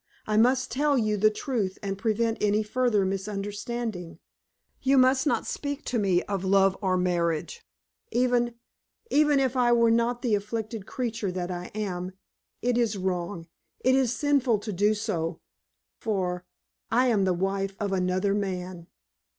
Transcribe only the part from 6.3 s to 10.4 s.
love or marriage. Even even if I were not the